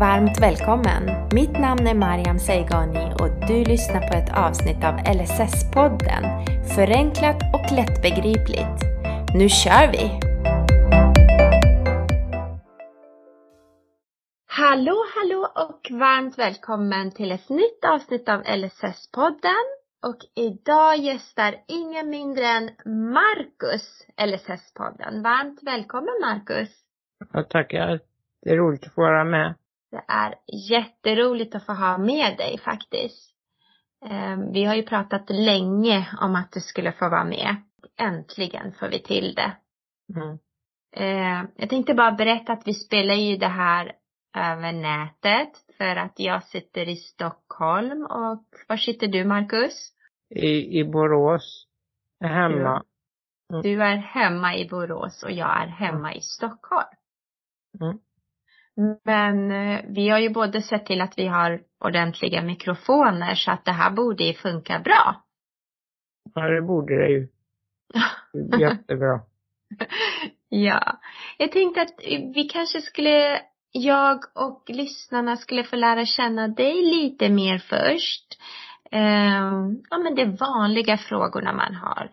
varmt 0.00 0.40
välkommen! 0.40 1.28
Mitt 1.32 1.52
namn 1.52 1.86
är 1.86 1.94
Mariam 1.94 2.38
Seigani 2.38 3.14
och 3.20 3.48
du 3.48 3.64
lyssnar 3.64 4.00
på 4.08 4.14
ett 4.14 4.36
avsnitt 4.36 4.84
av 4.84 4.94
LSS-podden. 5.16 6.22
Förenklat 6.74 7.36
och 7.54 7.76
lättbegripligt. 7.78 8.78
Nu 9.34 9.48
kör 9.48 9.86
vi! 9.92 10.04
Hallå, 14.46 14.96
hallå 15.16 15.48
och 15.54 15.82
varmt 15.90 16.38
välkommen 16.38 17.10
till 17.10 17.32
ett 17.32 17.48
nytt 17.48 17.84
avsnitt 17.84 18.28
av 18.28 18.40
LSS-podden. 18.42 19.64
Och 20.02 20.18
idag 20.34 20.96
gästar 20.96 21.54
ingen 21.68 22.10
mindre 22.10 22.46
än 22.46 22.70
Marcus 23.12 24.06
LSS-podden. 24.16 25.22
Varmt 25.22 25.58
välkommen 25.62 26.14
Marcus! 26.20 26.68
Ja, 27.32 27.42
tackar. 27.42 28.00
Det 28.42 28.50
är 28.50 28.56
roligt 28.56 28.86
att 28.86 28.94
få 28.94 29.00
vara 29.00 29.24
med. 29.24 29.54
Det 29.90 30.04
är 30.08 30.34
jätteroligt 30.70 31.54
att 31.54 31.66
få 31.66 31.72
ha 31.72 31.98
med 31.98 32.36
dig 32.36 32.58
faktiskt. 32.58 33.34
Ehm, 34.06 34.52
vi 34.52 34.64
har 34.64 34.74
ju 34.74 34.82
pratat 34.82 35.30
länge 35.30 36.08
om 36.20 36.36
att 36.36 36.52
du 36.52 36.60
skulle 36.60 36.92
få 36.92 37.08
vara 37.08 37.24
med. 37.24 37.56
Äntligen 37.96 38.72
får 38.72 38.88
vi 38.88 39.02
till 39.02 39.34
det. 39.34 39.56
Mm. 40.16 40.38
Ehm, 40.96 41.46
jag 41.56 41.70
tänkte 41.70 41.94
bara 41.94 42.12
berätta 42.12 42.52
att 42.52 42.66
vi 42.66 42.74
spelar 42.74 43.14
ju 43.14 43.36
det 43.36 43.48
här 43.48 43.92
över 44.36 44.72
nätet 44.72 45.52
för 45.78 45.96
att 45.96 46.14
jag 46.16 46.42
sitter 46.42 46.88
i 46.88 46.96
Stockholm 46.96 48.02
och 48.02 48.44
var 48.68 48.76
sitter 48.76 49.08
du 49.08 49.24
Marcus? 49.24 49.92
I, 50.34 50.80
i 50.80 50.84
Borås. 50.84 51.66
Hemma. 52.20 52.84
Mm. 53.52 53.62
Du 53.62 53.82
är 53.82 53.96
hemma 53.96 54.56
i 54.56 54.68
Borås 54.68 55.22
och 55.22 55.30
jag 55.30 55.62
är 55.62 55.66
hemma 55.66 56.14
i 56.14 56.20
Stockholm. 56.20 56.88
Mm. 57.80 57.98
Men 59.04 59.50
eh, 59.50 59.80
vi 59.88 60.08
har 60.08 60.18
ju 60.18 60.30
både 60.30 60.62
sett 60.62 60.86
till 60.86 61.00
att 61.00 61.18
vi 61.18 61.26
har 61.26 61.60
ordentliga 61.84 62.42
mikrofoner 62.42 63.34
så 63.34 63.50
att 63.50 63.64
det 63.64 63.72
här 63.72 63.90
borde 63.90 64.24
ju 64.24 64.34
funka 64.34 64.78
bra. 64.78 65.22
Ja, 66.34 66.42
det 66.42 66.62
borde 66.62 66.96
det 66.96 67.08
ju. 67.08 67.28
Jättebra. 68.60 69.20
ja. 70.48 71.00
Jag 71.38 71.52
tänkte 71.52 71.82
att 71.82 71.94
vi 72.34 72.48
kanske 72.52 72.80
skulle, 72.80 73.40
jag 73.72 74.18
och 74.34 74.64
lyssnarna 74.68 75.36
skulle 75.36 75.64
få 75.64 75.76
lära 75.76 76.06
känna 76.06 76.48
dig 76.48 76.82
lite 76.82 77.28
mer 77.28 77.58
först. 77.58 78.38
Um, 78.92 79.82
ja 79.90 79.98
men 79.98 80.14
de 80.14 80.36
vanliga 80.36 80.96
frågorna 80.96 81.52
man 81.52 81.74
har 81.74 82.10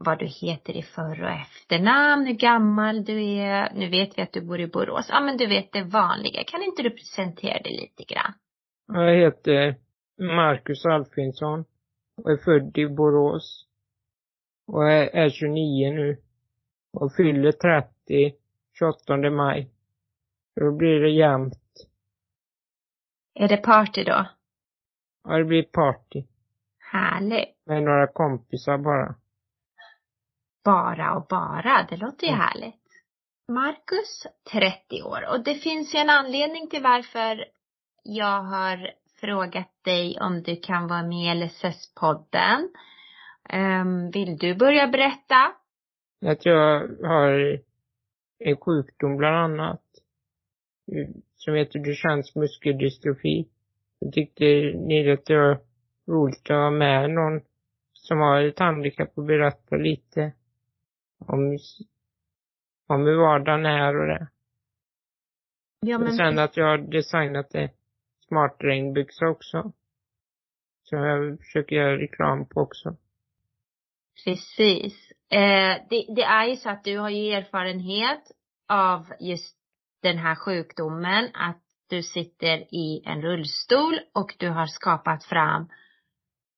vad 0.00 0.18
du 0.18 0.26
heter 0.26 0.76
i 0.76 0.82
för 0.82 1.22
och 1.22 1.30
efternamn, 1.30 2.26
hur 2.26 2.34
gammal 2.34 3.04
du 3.04 3.24
är. 3.24 3.74
Nu 3.74 3.88
vet 3.88 4.18
vi 4.18 4.22
att 4.22 4.32
du 4.32 4.40
bor 4.40 4.60
i 4.60 4.66
Borås. 4.66 5.06
Ja, 5.08 5.20
men 5.20 5.36
du 5.36 5.46
vet 5.46 5.72
det 5.72 5.82
vanliga. 5.82 6.44
Kan 6.44 6.62
inte 6.62 6.82
du 6.82 6.90
presentera 6.90 7.62
dig 7.62 7.72
lite 7.72 8.14
grann? 8.14 8.32
Jag 8.86 9.14
heter 9.14 9.76
Marcus 10.18 10.86
Alfinsson 10.86 11.64
och 12.16 12.30
är 12.30 12.36
född 12.36 12.78
i 12.78 12.86
Borås. 12.86 13.66
Och 14.66 14.90
är 14.90 15.30
29 15.30 15.92
nu. 15.92 16.16
Och 16.92 17.12
fyller 17.16 17.52
30 17.52 18.34
28 18.78 19.30
maj. 19.30 19.70
Då 20.56 20.76
blir 20.76 21.00
det 21.00 21.10
jämnt. 21.10 21.88
Är 23.34 23.48
det 23.48 23.56
party 23.56 24.04
då? 24.04 24.26
Ja, 25.24 25.38
det 25.38 25.44
blir 25.44 25.62
party. 25.62 26.24
Härligt. 26.92 27.66
Med 27.66 27.82
några 27.82 28.06
kompisar 28.06 28.78
bara 28.78 29.14
bara 30.66 31.16
och 31.16 31.26
bara. 31.28 31.86
Det 31.90 31.96
låter 31.96 32.26
ju 32.26 32.32
mm. 32.32 32.40
härligt. 32.40 32.86
Marcus, 33.48 34.26
30 34.52 35.02
år. 35.02 35.20
Och 35.30 35.44
det 35.44 35.54
finns 35.54 35.94
ju 35.94 35.98
en 35.98 36.10
anledning 36.10 36.68
till 36.68 36.82
varför 36.82 37.44
jag 38.02 38.42
har 38.42 38.90
frågat 39.20 39.84
dig 39.84 40.18
om 40.20 40.42
du 40.42 40.56
kan 40.56 40.88
vara 40.88 41.02
med 41.02 41.36
i 41.36 41.44
LSS-podden. 41.44 42.68
Um, 43.52 44.10
vill 44.10 44.38
du 44.38 44.54
börja 44.54 44.86
berätta? 44.88 45.52
Att 46.26 46.46
jag 46.46 46.88
har 47.02 47.60
en 48.38 48.56
sjukdom 48.56 49.16
bland 49.16 49.36
annat. 49.36 49.82
Som 51.36 51.54
heter 51.54 51.78
Duchennes 51.78 52.34
muskeldystrofi. 52.34 53.48
Jag 53.98 54.12
tyckte 54.12 54.44
ni 54.74 55.12
att 55.12 55.26
det 55.26 55.36
var 55.36 55.60
roligt 56.08 56.50
att 56.50 56.56
ha 56.56 56.70
med 56.70 57.10
någon 57.10 57.40
som 57.92 58.18
har 58.18 58.42
ett 58.42 58.58
handikapp 58.58 59.10
och 59.14 59.24
berätta 59.24 59.76
lite 59.76 60.32
om, 61.18 61.58
om 62.86 63.06
hur 63.06 63.16
vardagen 63.16 63.66
är 63.66 63.96
och 63.96 64.06
det. 64.06 64.28
Ja, 65.80 65.98
men... 65.98 66.16
Sen 66.16 66.38
att 66.38 66.56
jag 66.56 66.66
har 66.66 66.78
designat 66.78 67.54
en 67.54 67.68
smart 68.28 68.56
regnbyxa 68.58 69.28
också. 69.28 69.72
Som 70.82 70.98
jag 70.98 71.38
försöker 71.38 71.76
göra 71.76 71.98
reklam 71.98 72.46
på 72.46 72.60
också. 72.60 72.96
Precis. 74.24 75.12
Eh, 75.30 75.76
det, 75.90 76.14
det 76.16 76.22
är 76.22 76.46
ju 76.46 76.56
så 76.56 76.70
att 76.70 76.84
du 76.84 76.98
har 76.98 77.10
ju 77.10 77.32
erfarenhet 77.32 78.32
av 78.68 79.12
just 79.20 79.56
den 80.02 80.18
här 80.18 80.34
sjukdomen, 80.34 81.28
att 81.34 81.62
du 81.88 82.02
sitter 82.02 82.74
i 82.74 83.02
en 83.04 83.22
rullstol 83.22 84.00
och 84.14 84.34
du 84.38 84.48
har 84.48 84.66
skapat 84.66 85.24
fram 85.24 85.68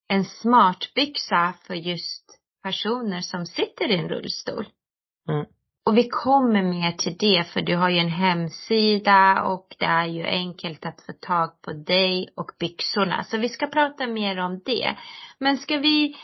en 0.08 0.24
smartbyxa 0.24 1.54
för 1.66 1.74
just 1.74 2.37
personer 2.62 3.20
som 3.20 3.46
sitter 3.46 3.90
i 3.90 3.96
en 3.96 4.08
rullstol. 4.08 4.66
Mm. 5.28 5.46
Och 5.88 5.96
vi 5.96 6.08
kommer 6.08 6.62
mer 6.62 6.92
till 6.92 7.16
det 7.18 7.44
för 7.44 7.60
du 7.60 7.76
har 7.76 7.88
ju 7.88 7.98
en 7.98 8.08
hemsida 8.08 9.42
och 9.42 9.76
det 9.78 9.84
är 9.84 10.06
ju 10.06 10.24
enkelt 10.24 10.86
att 10.86 11.00
få 11.00 11.12
tag 11.12 11.62
på 11.62 11.72
dig 11.72 12.28
och 12.36 12.50
byxorna. 12.58 13.24
Så 13.24 13.38
vi 13.38 13.48
ska 13.48 13.66
prata 13.66 14.06
mer 14.06 14.38
om 14.38 14.60
det. 14.64 14.96
Men 15.38 15.58
ska 15.58 15.78
vi 15.78 16.16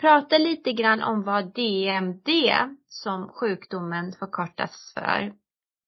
prata 0.00 0.38
lite 0.38 0.72
grann 0.72 1.02
om 1.02 1.22
vad 1.22 1.54
DMD, 1.54 2.28
som 2.88 3.28
sjukdomen 3.28 4.12
förkortas 4.12 4.92
för, 4.94 5.32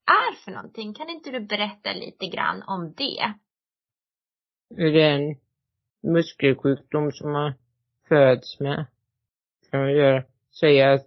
är 0.06 0.45
för 0.45 0.50
någonting? 0.50 0.95
Kan 0.95 1.09
inte 1.09 1.31
du 1.31 1.41
berätta 1.41 1.93
lite 1.93 2.27
grann 2.27 2.62
om 2.67 2.95
det? 2.97 3.35
Det 4.77 5.03
är 5.03 5.19
en 5.19 5.37
muskelsjukdom 6.12 7.12
som 7.12 7.33
man 7.33 7.53
föds 8.09 8.61
med 8.61 8.87
kan 9.71 9.81
man 9.81 9.93
göra, 9.93 10.25
säga 10.61 10.93
att 10.93 11.06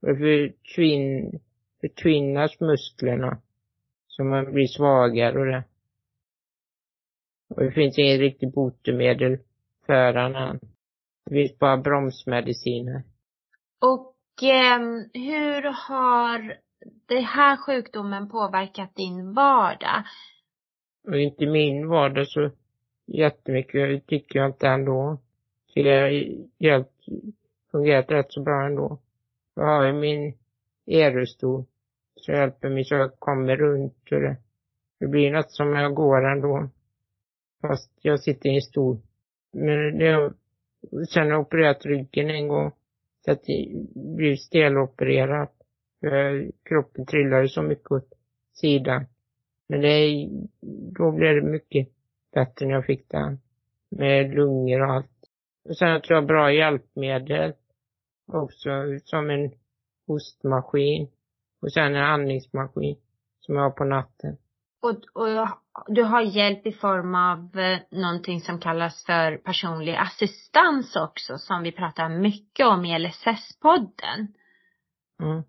förtvin, 0.00 1.40
förtvinnas 1.80 2.60
musklerna. 2.60 3.38
Så 4.06 4.24
man 4.24 4.52
blir 4.52 4.66
svagare 4.66 5.40
och 5.40 5.46
det. 5.46 5.64
Och 7.48 7.62
det 7.62 7.72
finns 7.72 7.98
inget 7.98 8.20
riktigt 8.20 8.54
botemedel 8.54 9.38
för 9.86 10.14
än. 10.14 10.60
Det 11.24 11.34
finns 11.34 11.58
bara 11.58 11.76
bromsmediciner. 11.76 13.02
Och 13.80 14.16
eh, 14.42 14.78
hur 15.14 15.62
har 15.88 16.56
den 17.06 17.24
här 17.24 17.56
sjukdomen 17.56 18.28
påverkat 18.28 18.94
din 18.94 19.34
vardag? 19.34 20.04
Och 21.08 21.20
inte 21.20 21.46
min 21.46 21.88
vardag 21.88 22.28
så 22.28 22.50
jättemycket 23.06 24.06
tycker 24.06 24.38
jag 24.38 24.48
inte 24.48 24.68
ändå. 24.68 25.18
Så 25.66 25.82
det 25.82 26.00
har 26.00 26.24
hjälpt 26.58 27.08
fungerat 27.72 28.10
rätt 28.10 28.32
så 28.32 28.42
bra 28.42 28.66
ändå. 28.66 28.98
Jag 29.54 29.64
har 29.64 29.86
ju 29.86 29.92
min 29.92 30.34
e-rullstol 30.86 31.64
så 32.16 32.32
hjälper 32.32 32.68
mig 32.68 32.84
så 32.84 32.94
jag 32.94 33.18
kommer 33.18 33.56
runt 33.56 34.12
och 34.12 34.20
det, 34.20 34.36
det 35.00 35.06
blir 35.06 35.30
något 35.30 35.50
som 35.50 35.72
jag 35.72 35.94
går 35.94 36.24
ändå. 36.24 36.68
Fast 37.60 37.90
jag 38.02 38.20
sitter 38.20 38.48
i 38.50 38.54
en 38.54 38.62
stol. 38.62 38.98
Men 39.52 39.98
det, 39.98 40.32
sen 41.08 41.22
har 41.22 41.30
jag 41.30 41.40
opererat 41.40 41.86
ryggen 41.86 42.30
en 42.30 42.48
gång. 42.48 42.72
Så 43.24 43.32
att 43.32 43.44
det 43.44 43.86
blir 43.94 44.36
stelopererat. 44.36 45.52
Kroppen 46.64 47.06
trillar 47.06 47.42
ju 47.42 47.48
så 47.48 47.62
mycket 47.62 47.92
åt 47.92 48.14
sidan. 48.52 49.06
Men 49.68 49.80
det, 49.80 50.28
då 50.98 51.12
blev 51.12 51.34
det 51.34 51.50
mycket 51.50 51.88
bättre 52.34 52.66
när 52.66 52.74
jag 52.74 52.86
fick 52.86 53.08
den. 53.08 53.40
Med 53.90 54.34
lungor 54.34 54.82
och 54.82 54.92
allt. 54.92 55.08
Och 55.64 55.76
sen 55.76 55.92
att 55.92 56.10
jag 56.10 56.16
har 56.16 56.26
bra 56.26 56.52
hjälpmedel 56.52 57.52
också 58.26 58.70
som 59.04 59.30
en 59.30 59.50
hostmaskin 60.06 61.08
och 61.62 61.72
sen 61.72 61.94
en 61.94 62.04
andningsmaskin 62.04 62.96
som 63.40 63.54
jag 63.54 63.62
har 63.62 63.70
på 63.70 63.84
natten. 63.84 64.36
Och, 64.82 65.22
och 65.22 65.48
du 65.86 66.02
har 66.02 66.20
hjälp 66.20 66.66
i 66.66 66.72
form 66.72 67.14
av 67.14 67.58
eh, 67.58 67.78
någonting 67.90 68.40
som 68.40 68.60
kallas 68.60 69.04
för 69.06 69.36
personlig 69.36 69.96
assistans 69.96 70.96
också 70.96 71.38
som 71.38 71.62
vi 71.62 71.72
pratar 71.72 72.08
mycket 72.08 72.66
om 72.66 72.84
i 72.84 72.98
LSS-podden. 72.98 74.26
Mm. 75.22 75.42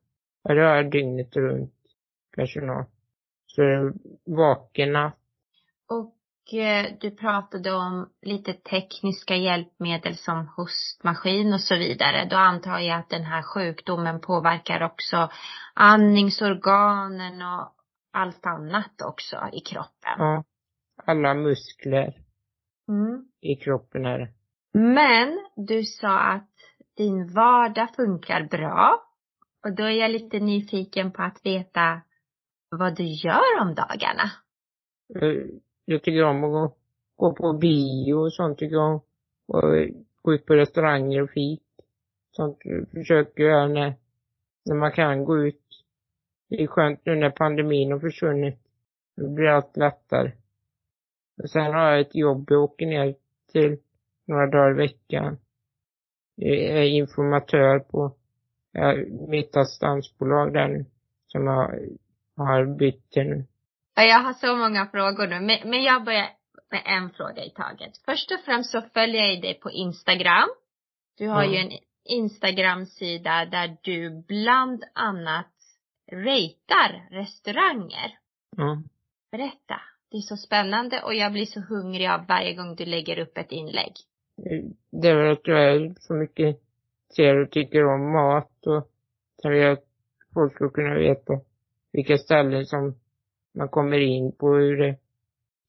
Ja, 0.43 0.53
det 0.53 0.61
jag 0.61 0.91
dygnet 0.91 1.35
runt 1.35 1.73
personal. 2.35 2.85
Så 3.45 3.61
är 3.61 3.93
vaken 4.25 4.93
natt. 4.93 5.19
Och 5.89 6.15
du 7.01 7.11
pratade 7.11 7.71
om 7.71 8.09
lite 8.21 8.53
tekniska 8.53 9.35
hjälpmedel 9.35 10.17
som 10.17 10.47
hostmaskin 10.47 11.53
och 11.53 11.61
så 11.61 11.75
vidare. 11.75 12.27
Då 12.29 12.35
antar 12.35 12.79
jag 12.79 12.99
att 12.99 13.09
den 13.09 13.23
här 13.23 13.41
sjukdomen 13.41 14.21
påverkar 14.21 14.83
också 14.83 15.29
andningsorganen 15.73 17.41
och 17.41 17.75
allt 18.13 18.45
annat 18.45 19.01
också 19.01 19.49
i 19.53 19.59
kroppen. 19.59 20.15
Ja, 20.17 20.43
alla 21.05 21.33
muskler 21.33 22.13
Mm. 22.87 23.25
i 23.41 23.55
kroppen 23.55 24.05
är 24.05 24.19
det. 24.19 24.29
Men 24.73 25.39
du 25.55 25.83
sa 25.83 26.19
att 26.19 26.49
din 26.97 27.33
vardag 27.33 27.95
funkar 27.95 28.43
bra. 28.43 29.03
Och 29.65 29.75
då 29.75 29.83
är 29.83 29.89
jag 29.91 30.11
lite 30.11 30.39
nyfiken 30.39 31.11
på 31.11 31.21
att 31.21 31.45
veta 31.45 32.01
vad 32.69 32.95
du 32.95 33.03
gör 33.03 33.61
om 33.61 33.75
dagarna. 33.75 34.31
Eh, 35.15 35.45
jag 35.85 36.03
tycker 36.03 36.23
om 36.23 36.43
att 36.43 36.51
gå, 36.51 36.75
gå 37.15 37.33
på 37.33 37.53
bio 37.53 38.13
och 38.13 38.33
sånt 38.33 38.59
tycker 38.59 38.75
jag 38.75 38.93
om. 38.93 39.01
Och 39.47 39.77
eh, 39.77 39.89
gå 40.21 40.33
ut 40.33 40.45
på 40.45 40.55
restauranger 40.55 41.21
och 41.21 41.29
fik. 41.29 41.63
Sånt 42.31 42.57
försöker 42.91 43.43
jag 43.43 43.51
göra 43.51 43.67
när, 43.67 43.93
när 44.65 44.75
man 44.75 44.91
kan 44.91 45.25
gå 45.25 45.37
ut. 45.39 45.85
Det 46.49 46.63
är 46.63 46.67
skönt 46.67 47.05
nu 47.05 47.15
när 47.15 47.29
pandemin 47.29 47.91
har 47.91 47.99
försvunnit. 47.99 48.59
Det 49.15 49.27
blir 49.27 49.47
allt 49.47 49.77
lättare. 49.77 50.31
Och 51.43 51.49
sen 51.49 51.73
har 51.73 51.91
jag 51.91 51.99
ett 51.99 52.15
jobb, 52.15 52.47
jag 52.49 52.63
åker 52.63 52.85
ner 52.85 53.15
till 53.51 53.77
några 54.25 54.47
dagar 54.47 54.71
i 54.71 54.73
veckan. 54.73 55.37
Jag 56.35 56.57
är 56.57 56.83
informatör 56.83 57.79
på 57.79 58.15
eh, 58.73 58.95
mitt 59.27 59.57
assistansbolag 59.57 60.53
där 60.53 60.67
nu. 60.67 60.85
Som 61.27 61.47
jag 61.47 61.79
har 62.35 62.65
bytt 62.65 63.11
till 63.11 63.23
nu. 63.23 63.45
Ja, 63.95 64.03
Jag 64.03 64.19
har 64.19 64.33
så 64.33 64.55
många 64.55 64.85
frågor 64.85 65.27
nu, 65.27 65.39
men, 65.39 65.69
men 65.69 65.83
jag 65.83 66.03
börjar 66.03 66.29
med 66.71 66.81
en 66.85 67.09
fråga 67.09 67.43
i 67.45 67.49
taget. 67.49 67.97
Först 68.05 68.31
och 68.31 68.39
främst 68.45 68.71
så 68.71 68.81
följer 68.81 69.21
jag 69.21 69.41
dig 69.41 69.59
på 69.59 69.71
Instagram. 69.71 70.49
Du 71.17 71.27
har 71.27 71.43
Ja. 71.43 71.51
ju 71.51 71.57
en 71.57 71.71
Instagram-sida 72.05 73.45
där 73.45 73.77
du 73.81 74.23
bland 74.27 74.83
annat 74.93 75.47
ratear 76.11 77.07
restauranger. 77.11 78.17
Ja. 78.57 78.81
Berätta. 79.31 79.81
Det 80.11 80.17
är 80.17 80.21
så 80.21 80.37
spännande 80.37 81.01
och 81.01 81.13
jag 81.15 81.31
blir 81.31 81.45
så 81.45 81.59
hungrig 81.59 82.07
av 82.07 82.27
varje 82.27 82.53
gång 82.53 82.75
du 82.75 82.85
lägger 82.85 83.19
upp 83.19 83.37
ett 83.37 83.51
inlägg. 83.51 83.93
Det 84.91 85.07
är 85.07 85.15
väl 85.15 85.31
att 85.31 85.47
jag 85.47 85.63
är 85.63 85.95
så 85.99 86.13
mycket 86.13 86.59
ser 87.15 87.35
och 87.41 87.51
tycker 87.51 87.85
om 87.85 88.11
mat 88.11 88.67
och 88.67 88.89
sen 89.41 89.51
vill 89.51 89.61
jag 89.61 89.71
att 89.73 89.85
folk 90.33 90.55
ska 90.55 90.69
kunna 90.69 90.95
veta 90.95 91.33
vilka 91.91 92.17
ställen 92.17 92.65
som 92.65 92.95
man 93.53 93.69
kommer 93.69 93.99
in 93.99 94.31
på, 94.31 94.55
hur 94.55 94.81
eh, 94.81 94.95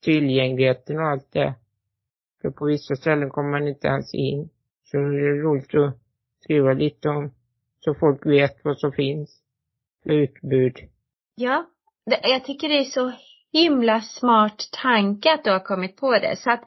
tillgängligheten 0.02 0.98
och 0.98 1.06
allt 1.06 1.32
det. 1.32 1.54
För 2.42 2.50
på 2.50 2.64
vissa 2.64 2.96
ställen 2.96 3.30
kommer 3.30 3.50
man 3.50 3.68
inte 3.68 3.88
ens 3.88 4.14
in. 4.14 4.48
Så 4.84 4.96
det 4.96 5.02
är 5.02 5.42
roligt 5.42 5.74
att 5.74 5.98
skriva 6.40 6.72
lite 6.72 7.08
om 7.08 7.30
så 7.80 7.94
folk 7.94 8.26
vet 8.26 8.64
vad 8.64 8.78
som 8.78 8.92
finns 8.92 9.40
för 10.02 10.10
utbud. 10.10 10.76
Ja. 11.34 11.66
Det, 12.06 12.20
jag 12.22 12.44
tycker 12.44 12.68
det 12.68 12.78
är 12.78 12.84
så 12.84 13.12
himla 13.52 14.00
smart 14.00 14.68
tanke 14.82 15.32
att 15.32 15.44
du 15.44 15.50
har 15.50 15.60
kommit 15.60 15.96
på 15.96 16.12
det. 16.12 16.36
Så 16.36 16.50
att 16.50 16.64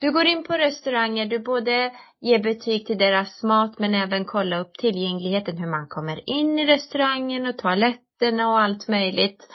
du 0.00 0.12
går 0.12 0.24
in 0.24 0.44
på 0.44 0.52
restauranger, 0.52 1.26
du 1.26 1.38
både 1.38 1.92
ger 2.20 2.38
betyg 2.38 2.86
till 2.86 2.98
deras 2.98 3.42
mat 3.42 3.78
men 3.78 3.94
även 3.94 4.24
kollar 4.24 4.60
upp 4.60 4.74
tillgängligheten, 4.78 5.58
hur 5.58 5.70
man 5.70 5.88
kommer 5.88 6.30
in 6.30 6.58
i 6.58 6.66
restaurangen 6.66 7.46
och 7.46 7.58
toaletterna 7.58 8.48
och 8.48 8.60
allt 8.60 8.88
möjligt. 8.88 9.48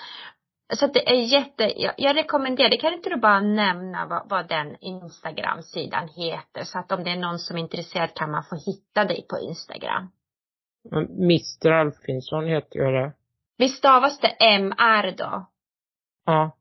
Så 0.73 0.85
att 0.85 0.93
det 0.93 1.09
är 1.09 1.21
jätte, 1.33 1.73
jag, 1.81 1.93
jag 1.97 2.15
rekommenderar, 2.15 2.69
det 2.69 2.77
kan 2.77 2.93
inte 2.93 3.09
du 3.09 3.15
bara 3.15 3.41
nämna 3.41 4.05
vad, 4.05 4.29
vad 4.29 4.47
den 4.47 4.75
Instagram-sidan 4.79 6.07
heter 6.07 6.63
så 6.63 6.79
att 6.79 6.91
om 6.91 7.03
det 7.03 7.09
är 7.09 7.19
någon 7.19 7.39
som 7.39 7.57
är 7.57 7.61
intresserad 7.61 8.13
kan 8.13 8.31
man 8.31 8.43
få 8.43 8.55
hitta 8.55 9.05
dig 9.05 9.25
på 9.29 9.39
Instagram. 9.39 10.11
Mr 11.21 11.71
Alfinsson 11.71 12.45
heter 12.45 12.79
jag 12.79 12.93
där. 12.93 13.13
Visst 13.57 13.77
stavas 13.77 14.19
det 14.19 14.27
MR 14.39 15.11
då? 15.17 15.49
Ja, 16.25 16.57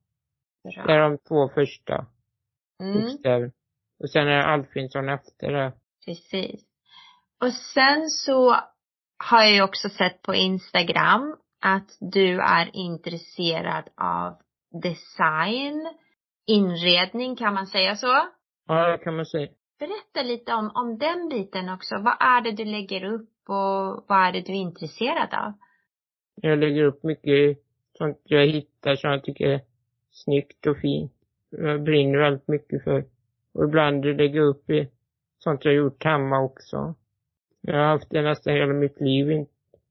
det 0.63 0.93
är 0.93 1.01
de 1.01 1.19
två 1.19 1.49
första 1.49 2.07
Mm. 2.81 3.51
Och 4.03 4.11
sen 4.11 4.29
är 4.29 4.37
det 4.37 4.45
Alfinsson 4.45 5.09
efter 5.09 5.53
det. 5.53 5.73
Precis. 6.05 6.65
Och 7.41 7.53
sen 7.53 8.09
så 8.09 8.57
har 9.19 9.43
jag 9.43 9.53
ju 9.53 9.63
också 9.63 9.89
sett 9.89 10.23
på 10.23 10.35
Instagram 10.35 11.37
att 11.61 11.97
du 12.01 12.41
är 12.41 12.71
intresserad 12.73 13.85
av 13.97 14.37
design, 14.83 15.89
inredning, 16.47 17.37
kan 17.37 17.55
man 17.55 17.67
säga 17.67 17.97
så? 17.97 18.29
Ja, 18.67 18.91
det 18.91 18.99
kan 18.99 19.17
man 19.17 19.27
säga. 19.27 19.49
Berätta 19.79 20.23
lite 20.23 20.55
om, 20.55 20.71
om 20.75 20.99
den 20.99 21.29
biten 21.29 21.69
också. 21.69 21.95
Vad 21.99 22.17
är 22.21 22.41
det 22.41 22.53
du 22.53 22.65
lägger 22.65 23.05
upp 23.05 23.31
och 23.49 24.05
vad 24.09 24.29
är 24.29 24.33
det 24.33 24.41
du 24.41 24.53
är 24.53 24.57
intresserad 24.57 25.35
av? 25.35 25.53
Jag 26.35 26.59
lägger 26.59 26.85
upp 26.85 27.03
mycket 27.03 27.59
sånt 27.99 28.21
jag 28.25 28.47
hittar 28.47 28.97
som 28.97 29.11
jag 29.11 29.25
tycker 29.25 29.47
är 29.47 29.61
snyggt 30.11 30.67
och 30.67 30.77
fint. 30.77 31.13
Jag 31.51 31.83
brinner 31.83 32.19
väldigt 32.19 32.49
mycket 32.49 32.85
för. 32.85 33.05
Och 33.53 33.65
ibland 33.65 34.05
lägger 34.05 34.37
jag 34.37 34.49
upp 34.49 34.71
i 34.71 34.89
sånt 35.39 35.65
jag 35.65 35.75
gjort 35.75 36.05
hemma 36.05 36.41
också. 36.41 36.95
Jag 37.61 37.77
har 37.77 37.85
haft 37.85 38.11
det 38.11 38.23
nästan 38.23 38.53
hela 38.53 38.73
mitt 38.73 39.01
liv, 39.01 39.47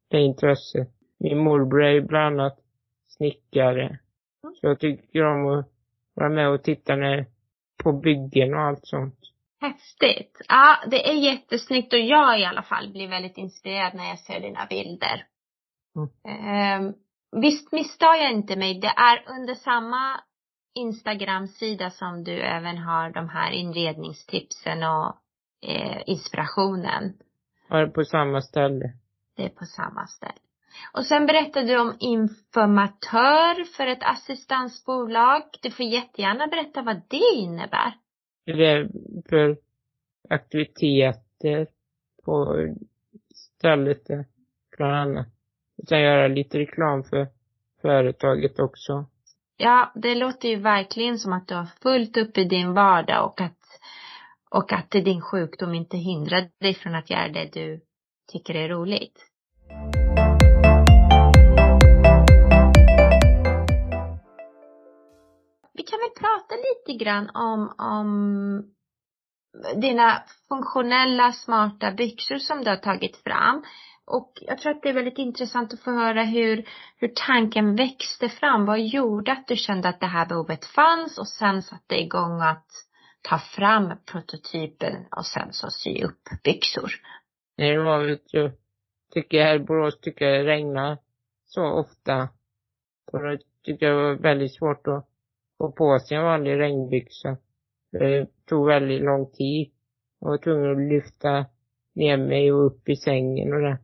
det 0.08 0.20
intresset. 0.20 0.99
Min 1.20 1.38
morbror 1.38 1.84
är 1.84 2.02
bland 2.02 2.42
annat 2.42 2.60
snickare. 3.08 4.00
Så 4.42 4.68
jag 4.68 4.80
tycker 4.80 5.26
om 5.26 5.48
att 5.48 5.66
vara 6.14 6.30
med 6.30 6.50
och 6.50 6.64
titta 6.64 6.96
när, 6.96 7.26
på 7.84 7.94
byggen 7.94 8.54
och 8.54 8.62
allt 8.62 8.88
sånt. 8.88 9.20
Häftigt. 9.62 10.42
Ja, 10.48 10.78
det 10.88 11.10
är 11.10 11.14
jättesnyggt 11.14 11.94
och 11.94 12.00
jag 12.00 12.40
i 12.40 12.46
alla 12.46 12.62
fall 12.62 12.92
blir 12.92 13.08
väldigt 13.08 13.38
inspirerad 13.38 13.96
när 13.96 14.10
jag 14.10 14.20
ser 14.20 14.40
dina 14.40 14.66
bilder. 14.66 15.26
Mm. 15.96 16.10
Ehm, 16.48 16.94
visst 17.42 17.72
misstar 17.72 18.16
jag 18.16 18.32
inte 18.32 18.56
mig. 18.56 18.80
Det 18.80 18.94
är 18.96 19.24
under 19.40 19.56
samma 19.56 20.22
Instagram-sida 20.76 21.90
som 21.90 22.24
du 22.24 22.42
även 22.42 22.78
har 22.78 23.10
de 23.10 23.30
här 23.30 23.52
inredningstipsen 23.52 24.84
och 24.84 25.16
eh, 25.70 26.02
inspirationen. 26.06 27.14
Ja, 27.70 27.78
det 27.78 27.82
är 27.84 27.88
på 27.88 28.04
samma 28.04 28.42
ställe. 28.42 28.94
Det 29.36 29.46
är 29.46 29.50
på 29.50 29.66
samma 29.66 30.08
ställe. 30.08 30.49
Och 30.94 31.06
sen 31.06 31.26
berättade 31.26 31.68
du 31.68 31.80
om 31.80 31.96
informatör 32.00 33.64
för 33.64 33.88
ett 33.88 34.04
assistansbolag. 34.04 35.42
Du 35.62 35.72
får 35.72 35.86
jättegärna 35.86 36.48
berätta 36.48 36.82
vad 36.82 37.02
det 37.08 37.36
innebär. 37.36 37.94
Det 38.46 38.66
är 38.66 38.90
för 39.30 39.58
aktiviteter 40.30 41.68
på 42.26 42.56
stället 43.34 44.08
bland 44.78 44.96
annat. 44.96 45.28
Och 45.78 45.88
sen 45.88 46.02
göra 46.02 46.28
lite 46.28 46.60
reklam 46.60 47.04
för 47.04 47.28
företaget 47.82 48.60
också. 48.60 49.06
Ja, 49.58 49.92
det 49.96 50.16
låter 50.16 50.50
ju 50.50 50.56
verkligen 50.56 51.20
som 51.20 51.34
att 51.34 51.48
du 51.48 51.56
har 51.56 51.66
fullt 51.66 52.18
upp 52.18 52.38
i 52.38 52.44
din 52.44 52.74
vardag 52.74 53.26
och 53.26 53.42
att, 53.42 53.60
och 54.50 54.74
att 54.74 54.92
din 54.92 55.22
sjukdom 55.22 55.74
inte 55.74 55.98
hindrar 55.98 56.50
dig 56.60 56.74
från 56.74 56.96
att 56.96 57.10
göra 57.10 57.28
det 57.28 57.50
du 57.54 57.82
tycker 58.32 58.56
är 58.56 58.70
roligt. 58.70 59.26
Vi 65.80 65.84
kan 65.84 66.00
väl 66.00 66.24
prata 66.24 66.56
lite 66.56 67.04
grann 67.04 67.30
om, 67.34 67.74
om 67.78 68.10
dina 69.82 70.24
funktionella 70.48 71.32
smarta 71.32 71.92
byxor 71.92 72.38
som 72.38 72.64
du 72.64 72.70
har 72.70 72.78
tagit 72.78 73.18
fram. 73.18 73.64
Och 74.06 74.32
jag 74.42 74.58
tror 74.58 74.72
att 74.72 74.82
det 74.82 74.90
är 74.90 74.94
väldigt 74.94 75.18
intressant 75.18 75.74
att 75.74 75.80
få 75.80 75.92
höra 75.92 76.24
hur, 76.24 76.70
hur 76.98 77.12
tanken 77.16 77.76
växte 77.76 78.30
fram. 78.30 78.66
Vad 78.66 78.82
gjorde 78.82 79.32
att 79.32 79.48
du 79.48 79.56
kände 79.56 79.90
att 79.90 80.00
det 80.00 80.06
här 80.06 80.26
behovet 80.26 80.66
fanns 80.66 81.18
och 81.18 81.28
sen 81.28 81.62
satte 81.62 81.96
igång 81.96 82.42
att 82.42 82.68
ta 83.22 83.40
fram 83.40 83.94
prototypen 84.06 85.06
och 85.12 85.26
sen 85.26 85.54
så 85.54 85.70
sy 85.70 86.04
upp 86.04 86.24
byxor. 86.44 86.92
Nej, 87.58 87.76
det 87.76 87.84
var 87.84 88.06
vet 88.06 88.28
du, 88.32 88.52
tycker 89.14 89.44
här 89.44 89.56
i 89.56 89.60
Borås 89.60 90.00
tycker 90.00 90.26
jag 90.26 90.46
det 90.46 90.52
regnar 90.52 90.98
så 91.46 91.66
ofta. 91.66 92.30
Och 93.12 93.24
då 93.24 93.38
tycker 93.64 93.86
jag 93.86 93.98
det 93.98 94.04
var 94.04 94.16
väldigt 94.16 94.56
svårt 94.56 94.88
att 94.88 95.09
få 95.60 95.72
på 95.72 96.00
sig 96.00 96.18
en 96.18 96.24
vanlig 96.24 96.60
regnbyxa. 96.60 97.38
Det 97.92 98.28
tog 98.46 98.68
väldigt 98.68 99.02
lång 99.02 99.32
tid. 99.32 99.72
Jag 100.20 100.30
var 100.30 100.38
tvungen 100.38 100.72
att 100.72 100.90
lyfta 100.94 101.46
ner 101.94 102.18
mig 102.18 102.52
och 102.52 102.66
upp 102.66 102.90
i 102.90 102.96
sängen 102.96 103.54
och 103.54 103.62
det. 103.62 103.78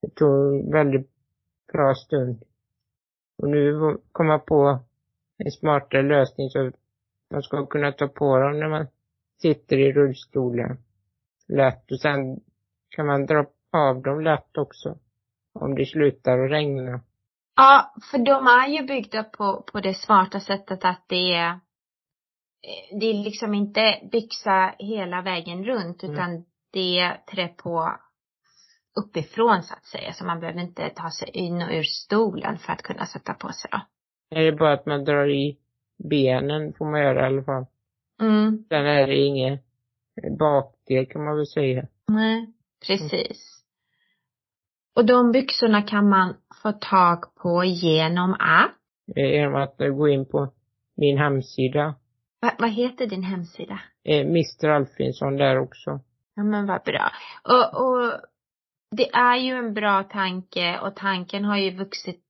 Det 0.00 0.14
tog 0.14 0.54
en 0.54 0.70
väldigt 0.70 1.10
bra 1.72 1.94
stund. 1.94 2.44
Och 3.38 3.48
nu 3.48 3.96
kom 4.12 4.26
jag 4.26 4.46
på 4.46 4.78
en 5.38 5.50
smartare 5.50 6.02
lösning 6.02 6.50
så 6.50 6.72
man 7.30 7.42
ska 7.42 7.66
kunna 7.66 7.92
ta 7.92 8.08
på 8.08 8.38
dem 8.38 8.58
när 8.58 8.68
man 8.68 8.86
sitter 9.42 9.78
i 9.78 9.92
rullstolen. 9.92 10.78
Lätt. 11.48 11.90
Och 11.90 12.00
sen 12.00 12.40
kan 12.88 13.06
man 13.06 13.26
dra 13.26 13.46
av 13.72 14.02
dem 14.02 14.20
lätt 14.20 14.58
också. 14.58 14.98
Om 15.52 15.74
det 15.74 15.86
slutar 15.86 16.38
att 16.38 16.50
regna. 16.50 17.00
Ja, 17.56 17.94
för 18.10 18.18
de 18.18 18.46
är 18.46 18.68
ju 18.68 18.86
byggda 18.86 19.24
på, 19.24 19.64
på 19.72 19.80
det 19.80 19.94
smarta 19.94 20.40
sättet 20.40 20.84
att 20.84 21.04
det 21.08 21.34
är 21.34 21.48
eh, 21.50 22.98
det 23.00 23.06
är 23.06 23.24
liksom 23.24 23.54
inte 23.54 24.08
byxa 24.12 24.74
hela 24.78 25.22
vägen 25.22 25.64
runt 25.64 26.02
Mm. 26.02 26.14
utan 26.14 26.44
det 26.72 27.16
trär 27.30 27.48
på 27.48 27.96
uppifrån 29.00 29.62
så 29.62 29.74
att 29.74 29.84
säga. 29.84 30.12
Så 30.12 30.24
man 30.24 30.40
behöver 30.40 30.60
inte 30.60 30.90
ta 30.90 31.10
sig 31.10 31.28
in 31.28 31.62
och 31.62 31.70
ur 31.70 31.82
stolen 31.82 32.58
för 32.58 32.72
att 32.72 32.82
kunna 32.82 33.06
sätta 33.06 33.34
på 33.34 33.48
sig 33.48 33.70
då. 33.72 33.80
Det 34.30 34.46
är 34.46 34.52
bara 34.52 34.72
att 34.72 34.86
man 34.86 35.04
drar 35.04 35.30
i 35.30 35.58
benen 36.10 36.72
får 36.72 36.90
man 36.90 37.00
göra 37.00 37.22
i 37.22 37.26
alla 37.26 37.42
fall. 37.44 37.66
Mm. 38.20 38.64
Sen 38.68 38.86
är 38.86 39.06
det 39.06 39.16
inget 39.16 39.64
bakdel 40.38 41.06
kan 41.06 41.24
man 41.24 41.36
väl 41.36 41.46
säga. 41.46 41.86
Nej, 42.08 42.52
precis. 42.86 43.62
Och 44.94 45.06
de 45.06 45.32
byxorna 45.32 45.82
kan 45.82 46.08
man 46.08 46.36
få 46.66 46.72
tag 46.72 47.34
på 47.42 47.64
genom 47.64 48.32
att, 48.38 48.70
Genom 49.16 49.54
att 49.54 49.80
eh, 49.80 49.88
gå 49.88 50.08
in 50.08 50.26
på 50.26 50.52
min 50.96 51.18
hemsida. 51.18 51.94
vad, 52.40 52.52
vad 52.58 52.70
heter 52.70 53.06
din 53.06 53.22
hemsida? 53.22 53.78
Eh, 54.04 54.20
Mr 54.20 54.68
Alfinsson 54.68 55.36
där 55.36 55.58
också. 55.58 56.00
Ja 56.34 56.42
men 56.42 56.66
vad 56.66 56.82
bra. 56.82 57.10
Och, 57.44 57.86
och 57.86 58.12
det 58.90 59.08
är 59.14 59.36
ju 59.36 59.52
en 59.58 59.74
bra 59.74 60.02
tanke 60.02 60.78
och 60.82 60.96
tanken 60.96 61.44
har 61.44 61.56
ju 61.56 61.70
vuxit 61.70 62.24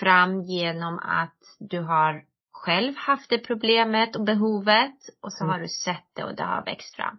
fram 0.00 0.40
genom 0.42 0.98
att 0.98 1.38
du 1.58 1.80
har 1.80 2.22
själv 2.52 2.96
haft 2.96 3.30
det 3.30 3.38
problemet 3.38 4.16
och 4.16 4.24
behovet 4.24 4.96
och 5.22 5.32
så 5.32 5.44
Mm. 5.44 5.52
har 5.54 5.60
du 5.60 5.68
sett 5.68 6.08
det 6.16 6.24
och 6.24 6.34
det 6.36 6.42
har 6.44 6.64
växt 6.64 6.94
fram. 6.96 7.18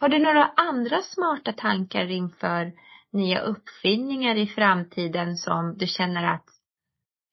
Har 0.00 0.08
du 0.08 0.18
några 0.18 0.44
andra 0.56 1.02
smarta 1.02 1.52
tankar 1.52 2.10
inför 2.10 2.72
nya 3.12 3.40
uppfinningar 3.40 4.34
i 4.34 4.46
framtiden 4.46 5.36
som 5.36 5.76
du 5.78 5.86
känner 5.86 6.34
att 6.34 6.44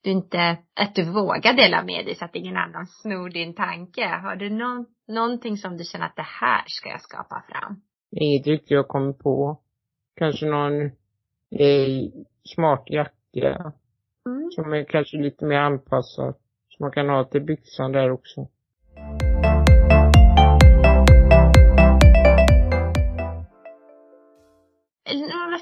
du 0.02 0.10
inte, 0.10 0.58
att 0.74 0.94
du 0.94 1.12
vågar 1.12 1.52
dela 1.52 1.82
med 1.82 2.06
dig 2.06 2.14
så 2.14 2.24
att 2.24 2.34
ingen 2.34 2.56
annan 2.56 2.86
snor 2.86 3.30
din 3.30 3.54
tanke? 3.54 4.06
Har 4.06 4.36
du 4.36 4.50
någon, 4.50 4.86
någonting 5.08 5.56
som 5.56 5.76
du 5.76 5.84
känner 5.84 6.06
att 6.06 6.16
det 6.16 6.26
här 6.40 6.64
ska 6.66 6.88
jag 6.88 7.02
skapa 7.02 7.44
fram? 7.48 7.80
Inget 8.10 8.46
riktigt 8.46 8.70
jag 8.70 8.88
kommer 8.88 9.12
på. 9.12 9.60
Kanske 10.16 10.46
någon 10.46 10.82
eh, 11.50 12.10
smart 12.44 12.84
jacka 12.86 13.72
Mm. 14.26 14.50
som 14.50 14.72
är 14.72 14.84
kanske 14.84 15.16
lite 15.16 15.44
mer 15.44 15.58
anpassad. 15.58 16.34
Som 16.68 16.84
man 16.84 16.92
kan 16.92 17.08
ha 17.08 17.24
till 17.24 17.44
byxan 17.44 17.92
där 17.92 18.10
också. 18.10 18.48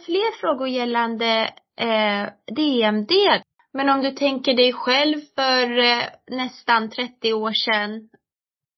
Fler 0.07 0.41
frågor 0.41 0.69
gällande 0.69 1.55
eh, 1.77 2.29
DMD. 2.57 3.11
Men 3.73 3.89
om 3.89 4.03
du 4.03 4.11
tänker 4.11 4.55
dig 4.57 4.73
själv 4.73 5.17
för 5.35 5.79
eh, 5.79 6.05
nästan 6.27 6.91
30 6.91 7.33
år 7.33 7.53
sedan 7.53 8.09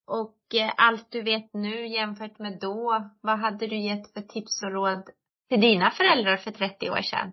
och 0.06 0.54
eh, 0.54 0.73
allt 0.76 1.06
du 1.11 1.23
vet 1.23 1.54
nu 1.54 1.87
jämfört 1.87 2.38
med 2.38 2.59
då. 2.61 3.11
Vad 3.21 3.38
hade 3.38 3.66
du 3.66 3.76
gett 3.76 4.12
för 4.12 4.21
tips 4.21 4.62
och 4.62 4.73
råd 4.73 5.02
till 5.49 5.61
dina 5.61 5.90
föräldrar 5.90 6.37
för 6.37 6.50
30 6.50 6.90
år 6.90 7.02
sedan? 7.02 7.33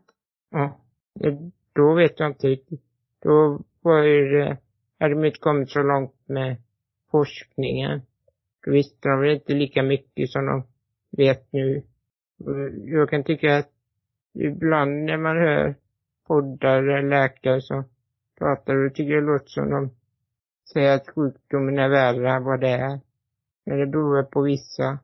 Ja. 0.50 0.80
Då 1.76 1.96
vet 1.96 2.20
jag 2.20 2.30
inte 2.30 2.48
riktigt. 2.48 2.82
Då 3.22 3.62
var 3.82 4.04
ju 4.04 4.38
det, 4.38 4.58
hade 5.00 5.16
de 5.16 5.26
inte 5.26 5.40
kommit 5.40 5.70
så 5.70 5.84
långt 5.84 6.16
med 6.26 6.58
forskningen. 7.12 8.02
Då 8.66 8.72
visste 8.72 9.10
de 9.10 9.22
väl 9.22 9.36
inte 9.36 9.54
lika 9.54 9.84
mycket 9.84 10.30
som 10.30 10.46
de 10.46 10.68
vet 11.18 11.54
nu. 11.54 11.84
Jag 12.86 13.10
kan 13.10 13.24
tycka 13.24 13.58
att 13.58 13.73
ibland 14.34 15.04
när 15.04 15.18
man 15.18 15.38
hör 15.38 15.75
poddar 16.28 16.84
eller 16.84 17.10
läkare 17.10 17.62
som 17.62 17.84
pratar, 18.38 18.84
då 18.84 18.90
tycker 18.90 19.13
jag 19.13 19.24
det 19.24 19.28
låter 19.28 19.48
som 19.48 19.70
de 19.70 19.90
säger 20.74 20.96
att 20.96 21.10
sjukdomen 21.10 21.80
är 21.80 21.90
värre 21.90 22.32
än 22.32 22.44
vad 22.44 22.60
det 22.62 22.70
är. 22.70 23.00
Men 23.66 23.80
det 23.80 23.86
beror 23.86 24.16
väl 24.16 24.25
på 24.25 24.42
vissa. 24.42 25.00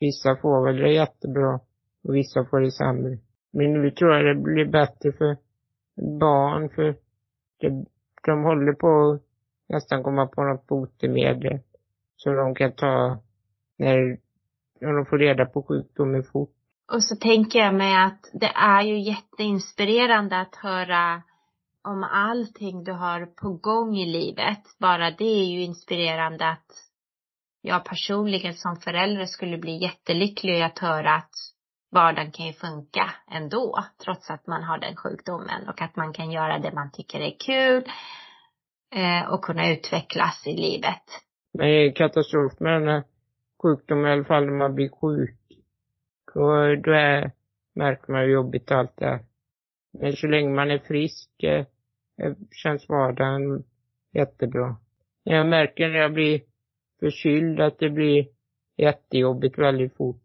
Vissa 0.00 0.36
får 0.36 0.64
väl 0.64 0.76
det 0.76 0.92
jättebra 0.92 1.60
och 2.04 2.14
vissa 2.14 2.44
får 2.44 2.60
det 2.60 2.70
sämre. 2.70 3.18
Men 3.50 3.72
nu 3.72 3.90
tror 3.90 4.14
jag 4.14 4.36
det 4.36 4.42
blir 4.42 4.64
bättre 4.64 5.12
för 5.12 5.36
barn 6.20 6.68
för 6.68 6.96
det, 7.60 7.84
de 8.26 8.42
håller 8.42 8.72
på 8.72 9.12
att 9.12 9.22
nästan 9.68 10.02
komma 10.02 10.26
på 10.26 10.44
något 10.44 10.66
botemedel 10.66 11.60
som 12.16 12.36
de 12.36 12.54
kan 12.54 12.72
ta 12.72 13.18
när, 13.76 14.18
när 14.80 14.92
de 14.92 15.06
får 15.06 15.18
reda 15.18 15.46
på 15.46 15.62
sjukdomen 15.62 16.22
fort. 16.22 16.61
Och 16.92 17.04
så 17.04 17.16
tänker 17.16 17.58
jag 17.58 17.74
mig 17.74 17.96
att 17.96 18.30
det 18.32 18.52
är 18.54 18.82
ju 18.82 19.00
jätteinspirerande 19.00 20.40
att 20.40 20.56
höra 20.56 21.22
om 21.84 22.04
allting 22.04 22.84
du 22.84 22.92
har 22.92 23.26
på 23.26 23.52
gång 23.52 23.96
i 23.96 24.06
livet. 24.06 24.62
Bara 24.78 25.10
det 25.10 25.24
är 25.24 25.44
ju 25.44 25.62
inspirerande 25.62 26.48
att 26.48 26.66
jag 27.62 27.84
personligen 27.84 28.54
som 28.54 28.76
förälder 28.76 29.24
skulle 29.24 29.58
bli 29.58 29.82
jättelycklig 29.82 30.62
att 30.62 30.78
höra 30.78 31.14
att 31.14 31.34
vardagen 31.90 32.32
kan 32.32 32.46
ju 32.46 32.52
funka 32.52 33.10
ändå, 33.30 33.84
trots 34.04 34.30
att 34.30 34.46
man 34.46 34.62
har 34.62 34.78
den 34.78 34.96
sjukdomen 34.96 35.68
och 35.68 35.82
att 35.82 35.96
man 35.96 36.12
kan 36.12 36.30
göra 36.30 36.58
det 36.58 36.72
man 36.72 36.90
tycker 36.92 37.20
är 37.20 37.36
kul 37.38 37.84
eh, 38.94 39.32
och 39.32 39.44
kunna 39.44 39.72
utvecklas 39.72 40.46
i 40.46 40.56
livet. 40.56 41.02
Men 41.54 41.66
det 41.66 41.74
är 41.74 41.94
katastrof 41.94 42.60
med 42.60 42.72
den 42.72 42.88
här 42.88 42.96
eh, 42.96 43.04
sjukdomen 43.62 44.06
i 44.06 44.12
alla 44.12 44.24
fall 44.24 44.46
när 44.46 44.58
man 44.58 44.74
blir 44.74 44.88
sjuk. 44.88 45.38
Och 46.34 46.78
då 46.78 46.92
är, 46.92 47.30
märker 47.74 48.12
man 48.12 48.20
hur 48.20 48.28
jobbigt 48.28 48.70
allt 48.70 49.02
är. 49.02 49.18
Men 49.92 50.12
så 50.12 50.26
länge 50.26 50.50
man 50.50 50.70
är 50.70 50.78
frisk 50.78 51.30
eh, 51.42 51.66
eh, 52.22 52.32
känns 52.50 52.88
vardagen 52.88 53.64
jättebra. 54.12 54.76
Jag 55.24 55.46
märker 55.46 55.88
när 55.88 55.98
jag 55.98 56.12
blir 56.12 56.40
förkyld 57.00 57.60
att 57.60 57.78
det 57.78 57.90
blir 57.90 58.26
jättejobbigt 58.76 59.58
väldigt 59.58 59.96
fort. 59.96 60.22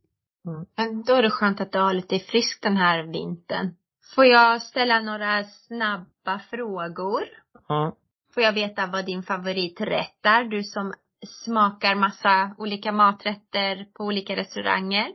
Men 0.78 1.04
då 1.04 1.14
är 1.14 1.22
det 1.22 1.30
skönt 1.30 1.62
att 1.62 1.72
du 1.72 1.80
har 1.80 1.94
lite 1.94 2.20
frisk 2.20 2.64
den 2.64 2.78
här 2.78 3.04
vintern. 3.04 3.76
Får 4.16 4.26
jag 4.26 4.62
ställa 4.62 5.00
några 5.00 5.44
snabba 5.44 6.40
frågor? 6.40 7.24
Ja. 7.68 7.96
Får 8.34 8.44
jag 8.44 8.54
veta 8.54 8.88
vad 8.88 9.06
din 9.06 9.24
favoriträtt 9.24 10.26
är? 10.26 10.44
Du 10.44 10.64
som 10.64 10.94
smakar 11.28 11.96
massa 11.96 12.56
olika 12.58 12.92
maträtter 12.92 13.86
på 13.94 14.04
olika 14.04 14.36
restauranger. 14.36 15.08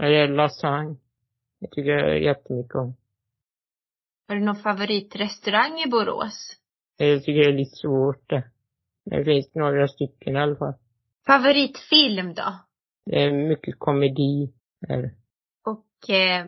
Jag 0.00 0.10
gillar 0.10 0.28
lasagne. 0.28 0.96
Det 1.60 1.66
tycker 1.66 1.90
jag 1.90 2.22
jättemycket 2.22 2.74
om. 2.74 2.96
Har 4.28 4.34
du 4.34 4.40
någon 4.44 4.56
favoritrestaurang 4.56 5.80
i 5.80 5.90
Borås? 5.90 6.56
Jag 6.96 7.24
tycker 7.24 7.40
det 7.44 7.50
är 7.50 7.52
lite 7.52 7.76
svårt 7.76 8.30
det. 8.30 8.50
Det 9.04 9.24
finns 9.24 9.54
några 9.54 9.88
stycken 9.88 10.36
i 10.36 10.40
alla 10.40 10.56
fall. 10.56 10.74
Favoritfilm 11.26 12.34
då? 12.34 12.54
Det 13.06 13.22
är 13.22 13.48
mycket 13.48 13.78
komedi. 13.78 14.52
Är. 14.88 15.14
Och 15.64 16.10
eh, 16.10 16.46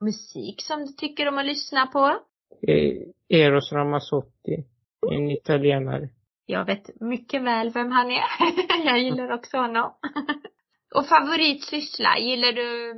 musik 0.00 0.62
som 0.62 0.80
du 0.80 0.92
tycker 0.92 1.28
om 1.28 1.38
att 1.38 1.46
lyssna 1.46 1.86
på? 1.86 2.18
det. 2.60 3.04
Eros 3.28 3.72
Ramazzotti. 3.72 4.64
En 5.12 5.30
italienare. 5.30 6.08
Jag 6.46 6.64
vet 6.64 7.00
mycket 7.00 7.42
väl 7.42 7.70
vem 7.70 7.92
han 7.92 8.10
är. 8.10 8.24
jag 8.86 8.98
gillar 8.98 9.30
också 9.32 9.56
honom. 9.56 9.92
Och 10.94 11.06
favoritsyssla, 11.06 12.18
gillar 12.18 12.52
du 12.52 12.94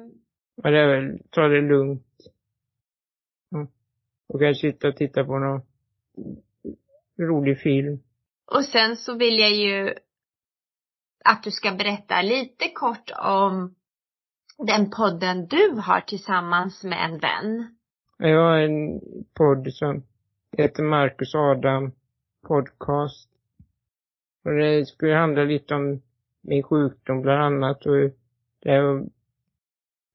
Men 0.62 0.72
det 0.72 0.78
är 0.78 0.86
väl, 0.86 1.18
ta 1.30 1.40
det 1.40 1.60
lugnt. 1.60 2.16
Mm. 3.54 3.68
Och 4.26 4.40
kanske 4.40 4.60
sitta 4.60 4.88
och 4.88 4.96
titta 4.96 5.24
på 5.24 5.38
någon 5.38 5.60
rolig 7.18 7.60
film. 7.60 7.98
Och 8.46 8.64
sen 8.64 8.96
så 8.96 9.14
vill 9.14 9.38
jag 9.38 9.52
ju 9.52 9.94
att 11.24 11.42
du 11.42 11.50
ska 11.50 11.72
berätta 11.72 12.22
lite 12.22 12.68
kort 12.74 13.10
om 13.18 13.74
den 14.58 14.90
podden 14.90 15.46
du 15.46 15.70
har 15.84 16.00
tillsammans 16.00 16.84
med 16.84 17.04
en 17.04 17.18
vän. 17.18 17.76
Jag 18.18 18.42
har 18.42 18.58
en 18.58 19.00
podd 19.34 19.72
som 19.72 20.02
heter 20.56 20.82
Marcus 20.82 21.34
Adam 21.34 21.92
Podcast. 22.48 23.30
Och 24.44 24.54
det 24.54 24.86
skulle 24.86 25.14
handla 25.14 25.44
lite 25.44 25.74
om 25.74 26.02
min 26.48 26.62
sjukdom 26.62 27.22
bland 27.22 27.42
annat 27.42 27.86
och 27.86 27.94
det 28.62 28.70
är 28.70 29.04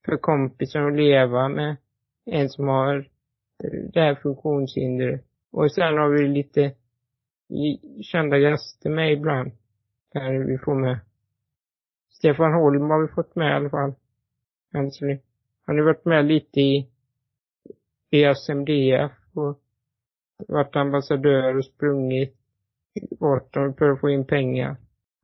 för 0.06 0.18
kompisar 0.18 0.82
att 0.82 0.96
leva 0.96 1.50
med 1.50 1.76
en 2.26 2.50
som 2.50 2.68
har 2.68 3.10
det 3.94 4.02
här 4.02 4.16
funktionshindret. 4.16 5.26
Och 5.52 5.72
sen 5.72 5.98
har 5.98 6.10
vi 6.10 6.28
lite 6.28 6.74
kända 8.02 8.38
gäster 8.38 8.90
med 8.90 9.14
ibland. 9.14 9.52
Där 10.14 10.34
vi 10.34 10.58
får 10.58 10.76
med. 10.76 11.00
Stefan 12.12 12.54
Holm 12.54 12.90
har 12.90 13.02
vi 13.02 13.08
fått 13.08 13.36
med 13.36 13.52
i 13.52 13.54
alla 13.54 13.70
fall. 13.70 13.94
Han 14.72 14.92
har 15.66 15.82
varit 15.82 16.06
med 16.06 16.26
lite 16.26 16.60
i 18.10 18.26
SMDF 18.36 19.12
och 19.34 19.60
varit 20.48 20.76
ambassadör 20.76 21.58
och 21.58 21.66
sprungit 21.66 22.36
åt 23.20 23.54
dem 23.54 23.74
för 23.74 23.90
att 23.90 24.00
få 24.00 24.10
in 24.10 24.26
pengar. 24.26 24.76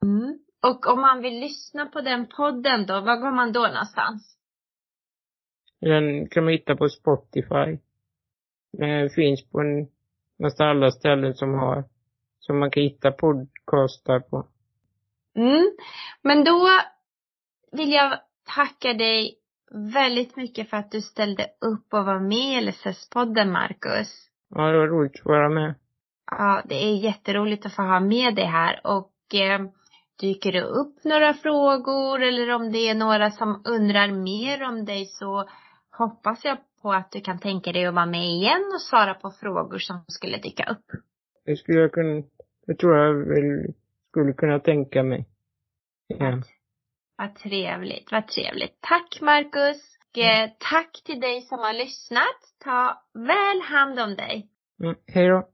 Mm. 0.04 0.40
Och 0.62 0.88
om 0.88 1.02
man 1.02 1.22
vill 1.22 1.40
lyssna 1.40 1.86
på 1.86 2.02
den 2.02 2.28
podden 2.28 2.86
då, 2.86 2.94
var 2.94 3.16
går 3.16 3.32
man 3.32 3.52
då 3.52 3.60
någonstans? 3.60 4.36
Den 5.82 6.30
kan 6.30 6.44
man 6.44 6.54
hitta 6.54 6.76
på 6.76 6.90
Spotify. 6.90 7.80
Den 8.78 9.10
finns 9.10 9.50
på 9.50 9.60
en, 9.60 9.88
nästan 10.38 10.68
alla 10.68 10.92
ställen 10.92 11.34
som 11.34 11.54
har, 11.54 11.84
som 12.40 12.60
man 12.60 12.72
kan 12.72 12.84
hitta 12.84 13.12
podcastar 13.12 14.20
på. 14.20 14.48
Mm. 15.36 15.72
Men 16.22 16.44
då 16.44 16.70
vill 17.72 17.92
jag 17.92 18.20
tacka 18.56 18.94
dig 18.94 19.36
väldigt 19.94 20.36
mycket 20.36 20.70
för 20.70 20.78
att 20.78 20.92
du 20.92 21.02
ställde 21.02 21.44
upp 21.44 21.94
och 21.94 22.06
var 22.06 22.20
med 22.20 22.64
i 22.64 22.68
LSS-podden, 22.68 23.52
Marcus. 23.52 24.30
Ja, 24.50 24.62
det 24.72 24.78
var 24.78 24.88
roligt 24.88 25.20
att 25.20 25.26
vara 25.26 25.50
med. 25.50 25.76
Ja, 26.32 26.62
det 26.66 26.76
är 26.76 26.96
jätteroligt 26.96 27.66
att 27.66 27.76
få 27.76 27.82
ha 27.82 28.00
med 28.00 28.36
dig 28.36 28.46
här 28.46 28.82
och 28.84 29.36
eh, 29.36 29.62
dyker 30.20 30.52
det 30.52 30.62
upp 30.62 31.04
några 31.04 31.34
frågor 31.34 32.22
eller 32.22 32.50
om 32.52 32.72
det 32.72 32.90
är 32.90 32.96
några 32.96 33.32
som 33.32 33.62
undrar 33.66 34.12
mer 34.12 34.64
om 34.64 34.86
dig 34.86 35.06
så 35.06 35.50
hoppas 35.92 36.46
jag 36.46 36.58
på 36.82 36.94
att 36.94 37.12
du 37.12 37.22
kan 37.22 37.40
tänka 37.40 37.72
dig 37.72 37.86
att 37.86 37.94
vara 37.94 38.06
med 38.06 38.26
igen 38.26 38.72
och 38.74 38.82
svara 38.82 39.14
på 39.14 39.32
frågor 39.32 39.78
som 39.78 40.04
skulle 40.08 40.38
dyka 40.38 40.64
upp. 40.72 40.86
Det 41.46 41.56
skulle 41.56 41.80
jag 41.80 41.92
kunna, 41.92 42.24
det 42.68 42.76
tror 42.76 42.98
jag 42.98 43.14
väl 43.14 43.74
skulle 44.10 44.34
kunna 44.34 44.60
tänka 44.60 45.04
mig. 45.04 45.26
Ja. 46.08 46.42
Vad 47.18 47.36
trevligt, 47.36 48.12
vad 48.12 48.28
trevligt. 48.28 48.78
Tack 48.82 49.22
Marcus. 49.22 50.00
Mm. 50.18 50.50
tack 50.60 51.02
till 51.06 51.20
dig 51.20 51.42
som 51.42 51.60
har 51.60 51.74
lyssnat. 51.74 52.40
Ta 52.64 53.04
väl 53.14 53.62
hand 53.62 54.00
om 54.00 54.16
dig. 54.16 54.50
Mm, 54.84 54.96
hej 55.08 55.28
då. 55.28 55.48